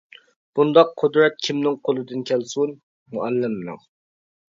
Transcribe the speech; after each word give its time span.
-بۇنداق 0.59 0.93
قۇدرەت 1.01 1.35
كىمنىڭ 1.47 1.75
قولىدىن 1.89 2.23
كەلسۇن؟ 2.29 2.73
-مۇئەللىمنىڭ! 3.17 3.79